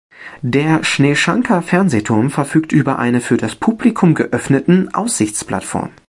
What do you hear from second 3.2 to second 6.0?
für das Publikum geöffneten Aussichtsplattform.